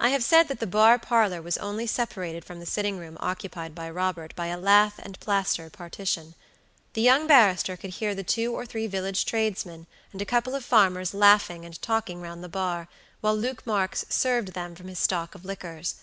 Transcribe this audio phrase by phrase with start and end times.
[0.00, 3.76] I have said that the bar parlor was only separated from the sitting room occupied
[3.76, 6.34] by Robert by a lath and plaster partition.
[6.94, 10.64] The young barrister could hear the two or three village tradesmen and a couple of
[10.64, 12.88] farmers laughing and talking round the bar,
[13.20, 15.94] while Luke Marks served them from his stock of liquors.